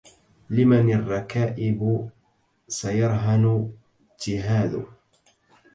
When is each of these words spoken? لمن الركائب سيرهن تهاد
لمن 0.49 0.93
الركائب 0.93 2.09
سيرهن 2.67 3.71
تهاد 4.19 4.85